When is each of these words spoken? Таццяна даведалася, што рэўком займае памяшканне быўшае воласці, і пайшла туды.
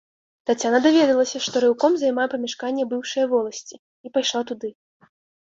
Таццяна 0.49 0.77
даведалася, 0.85 1.41
што 1.47 1.61
рэўком 1.65 1.91
займае 2.05 2.25
памяшканне 2.33 2.87
быўшае 2.95 3.25
воласці, 3.35 3.75
і 4.09 4.13
пайшла 4.19 4.41
туды. 4.55 4.69